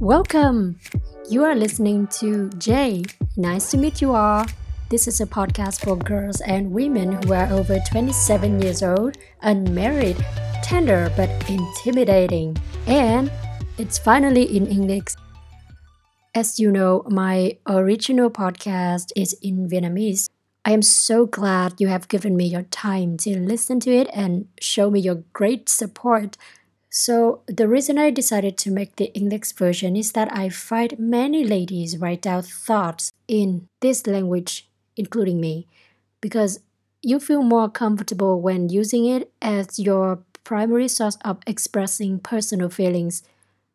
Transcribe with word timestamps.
Welcome! 0.00 0.80
You 1.28 1.44
are 1.44 1.54
listening 1.54 2.06
to 2.18 2.48
J. 2.58 3.04
Nice 3.36 3.70
to 3.70 3.76
meet 3.76 4.00
you 4.00 4.14
all. 4.14 4.46
This 4.88 5.06
is 5.06 5.20
a 5.20 5.26
podcast 5.26 5.84
for 5.84 5.96
girls 5.96 6.40
and 6.40 6.72
women 6.72 7.22
who 7.22 7.32
are 7.32 7.46
over 7.52 7.78
27 7.78 8.60
years 8.62 8.82
old, 8.82 9.18
unmarried, 9.42 10.16
tender 10.62 11.12
but 11.16 11.30
intimidating, 11.48 12.56
and 12.86 13.30
it's 13.78 13.98
finally 13.98 14.44
in 14.56 14.66
English. 14.66 15.14
As 16.34 16.58
you 16.58 16.70
know, 16.70 17.04
my 17.08 17.58
original 17.66 18.30
podcast 18.30 19.12
is 19.16 19.34
in 19.42 19.68
Vietnamese. 19.68 20.28
I 20.64 20.72
am 20.72 20.82
so 20.82 21.26
glad 21.26 21.80
you 21.80 21.88
have 21.88 22.08
given 22.08 22.36
me 22.36 22.46
your 22.46 22.62
time 22.62 23.16
to 23.18 23.38
listen 23.38 23.80
to 23.80 23.90
it 23.90 24.08
and 24.12 24.48
show 24.60 24.90
me 24.90 25.00
your 25.00 25.24
great 25.32 25.68
support. 25.68 26.36
So, 26.92 27.42
the 27.46 27.68
reason 27.68 27.98
I 27.98 28.10
decided 28.10 28.58
to 28.58 28.70
make 28.70 28.96
the 28.96 29.14
English 29.14 29.52
version 29.52 29.94
is 29.94 30.12
that 30.12 30.36
I 30.36 30.48
find 30.48 30.98
many 30.98 31.44
ladies 31.44 31.98
write 31.98 32.26
out 32.26 32.46
thoughts 32.46 33.12
in 33.28 33.68
this 33.80 34.06
language 34.08 34.68
including 34.96 35.40
me, 35.40 35.66
because 36.20 36.60
you 37.00 37.18
feel 37.18 37.42
more 37.42 37.70
comfortable 37.70 38.40
when 38.40 38.68
using 38.68 39.06
it 39.06 39.32
as 39.40 39.78
your 39.78 40.18
primary 40.44 40.88
source 40.88 41.16
of 41.24 41.38
expressing 41.46 42.18
personal 42.18 42.68
feelings. 42.68 43.22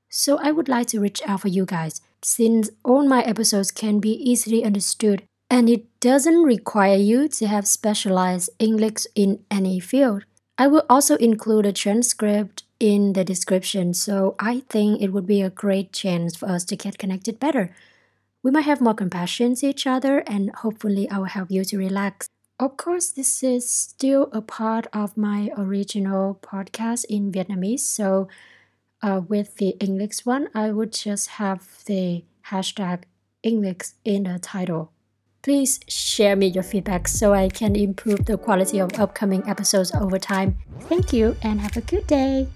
So 0.09 0.37
I 0.37 0.51
would 0.51 0.69
like 0.69 0.87
to 0.87 0.99
reach 0.99 1.21
out 1.25 1.41
for 1.41 1.47
you 1.47 1.65
guys, 1.65 2.01
since 2.21 2.69
all 2.83 3.07
my 3.07 3.23
episodes 3.23 3.71
can 3.71 3.99
be 3.99 4.11
easily 4.11 4.63
understood 4.63 5.23
and 5.49 5.69
it 5.69 5.85
doesn't 5.99 6.43
require 6.43 6.97
you 6.97 7.27
to 7.29 7.47
have 7.47 7.67
specialized 7.67 8.49
English 8.59 9.05
in 9.15 9.43
any 9.49 9.79
field. 9.79 10.25
I 10.57 10.67
will 10.67 10.85
also 10.89 11.15
include 11.17 11.65
a 11.65 11.73
transcript 11.73 12.63
in 12.79 13.13
the 13.13 13.23
description, 13.23 13.93
so 13.93 14.35
I 14.39 14.63
think 14.69 15.01
it 15.01 15.13
would 15.13 15.25
be 15.25 15.41
a 15.41 15.49
great 15.49 15.91
chance 15.93 16.35
for 16.35 16.47
us 16.47 16.63
to 16.65 16.75
get 16.75 16.97
connected 16.97 17.39
better 17.39 17.73
we 18.45 18.51
might 18.51 18.65
have 18.65 18.79
more 18.79 18.93
compassion 18.93 19.55
to 19.55 19.65
each 19.65 19.87
other 19.87 20.19
and 20.27 20.51
hopefully 20.57 21.09
I 21.09 21.17
will 21.17 21.25
help 21.25 21.49
you 21.49 21.65
to 21.65 21.79
relax. 21.79 22.29
Of 22.59 22.77
course, 22.77 23.09
this 23.09 23.41
is 23.41 23.67
still 23.67 24.29
a 24.31 24.39
part 24.39 24.85
of 24.93 25.17
my 25.17 25.49
original 25.57 26.37
podcast 26.43 27.05
in 27.09 27.31
Vietnamese, 27.31 27.79
so 27.79 28.27
uh, 29.01 29.21
with 29.27 29.55
the 29.55 29.69
English 29.79 30.27
one, 30.27 30.49
I 30.53 30.69
would 30.69 30.93
just 30.93 31.41
have 31.41 31.83
the 31.85 32.23
hashtag 32.51 33.05
English 33.41 33.97
in 34.05 34.25
the 34.25 34.37
title. 34.37 34.91
Please 35.41 35.79
share 35.87 36.35
me 36.35 36.45
your 36.45 36.63
feedback 36.63 37.07
so 37.07 37.33
I 37.33 37.49
can 37.49 37.75
improve 37.75 38.25
the 38.25 38.37
quality 38.37 38.77
of 38.77 38.99
upcoming 38.99 39.41
episodes 39.49 39.91
over 39.95 40.19
time. 40.19 40.57
Thank 40.81 41.13
you 41.13 41.35
and 41.41 41.61
have 41.61 41.75
a 41.77 41.81
good 41.81 42.05
day. 42.05 42.47